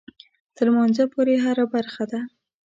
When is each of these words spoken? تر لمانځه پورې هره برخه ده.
تر 0.55 0.65
لمانځه 0.69 1.03
پورې 1.13 1.35
هره 1.45 1.65
برخه 1.73 2.03
ده. 2.11 2.21